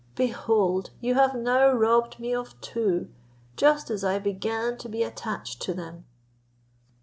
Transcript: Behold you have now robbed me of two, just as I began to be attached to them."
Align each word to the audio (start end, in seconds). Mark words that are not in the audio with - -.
Behold 0.15 0.89
you 0.99 1.13
have 1.13 1.35
now 1.35 1.71
robbed 1.71 2.19
me 2.19 2.33
of 2.33 2.59
two, 2.59 3.11
just 3.55 3.91
as 3.91 4.03
I 4.03 4.17
began 4.17 4.75
to 4.79 4.89
be 4.89 5.03
attached 5.03 5.61
to 5.61 5.75
them." 5.75 6.05